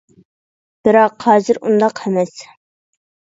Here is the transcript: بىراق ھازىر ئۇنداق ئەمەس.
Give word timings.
بىراق 0.87 1.25
ھازىر 1.27 1.59
ئۇنداق 1.67 2.03
ئەمەس. 2.07 2.35